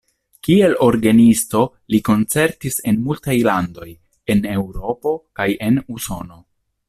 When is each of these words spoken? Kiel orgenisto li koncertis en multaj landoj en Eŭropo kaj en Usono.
Kiel 0.45 0.71
orgenisto 0.85 1.59
li 1.95 1.99
koncertis 2.07 2.79
en 2.91 2.97
multaj 3.09 3.37
landoj 3.49 3.89
en 4.35 4.43
Eŭropo 4.57 5.15
kaj 5.41 5.51
en 5.69 5.83
Usono. 5.99 6.43